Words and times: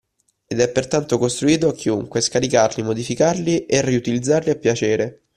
Ed 0.47 0.59
è 0.59 0.71
pertanto 0.71 1.19
consentito 1.19 1.67
a 1.67 1.75
chiunque 1.75 2.21
scaricarli, 2.21 2.81
modificarli 2.81 3.67
e 3.67 3.83
riutilizzarli 3.83 4.49
a 4.49 4.55
piacere 4.57 5.25